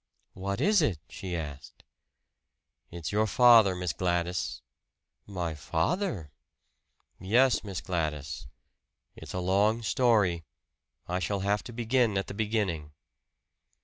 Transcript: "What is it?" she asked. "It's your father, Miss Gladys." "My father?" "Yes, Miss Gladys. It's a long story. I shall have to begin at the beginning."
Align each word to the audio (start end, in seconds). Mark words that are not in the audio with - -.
"What 0.33 0.59
is 0.59 0.81
it?" 0.81 0.97
she 1.09 1.35
asked. 1.35 1.83
"It's 2.89 3.11
your 3.11 3.27
father, 3.27 3.75
Miss 3.75 3.93
Gladys." 3.93 4.63
"My 5.27 5.53
father?" 5.53 6.31
"Yes, 7.19 7.63
Miss 7.63 7.81
Gladys. 7.81 8.47
It's 9.15 9.33
a 9.35 9.39
long 9.39 9.83
story. 9.83 10.43
I 11.07 11.19
shall 11.19 11.41
have 11.41 11.63
to 11.65 11.71
begin 11.71 12.17
at 12.17 12.25
the 12.25 12.33
beginning." 12.33 12.93